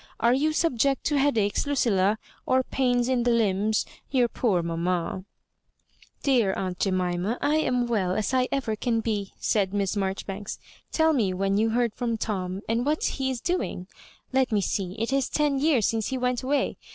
Are 0.19 0.33
you 0.33 0.51
subject 0.51 1.03
to 1.03 1.19
headaches, 1.19 1.67
Lucilla, 1.67 2.17
or 2.47 2.63
pains 2.63 3.07
in 3.07 3.21
the 3.21 3.29
limbs? 3.29 3.85
Tour 4.11 4.27
poor 4.27 4.63
mamma" 4.63 5.25
"Dear 6.23 6.53
aunt 6.55 6.79
Jemima^ 6.79 7.37
I 7.39 7.57
am 7.57 7.83
as 7.83 7.89
well 7.91 8.15
as 8.15 8.33
ever 8.51 8.71
I 8.71 8.75
can 8.77 9.01
be," 9.01 9.33
said 9.37 9.75
Miss 9.75 9.95
Marjoribanka'' 9.95 10.57
Tell 10.91 11.13
me 11.13 11.35
when 11.35 11.59
you 11.59 11.69
heard 11.69 11.93
from 11.93 12.17
Tom, 12.17 12.61
and 12.67 12.83
what 12.83 13.03
he 13.03 13.29
is 13.29 13.41
doing. 13.41 13.85
Let 14.33 14.51
me 14.51 14.59
see, 14.61 14.95
it 14.97 15.13
is 15.13 15.29
ten 15.29 15.59
years 15.59 15.85
since 15.85 16.07
he 16.07 16.17
went 16.17 16.41
away. 16.41 16.77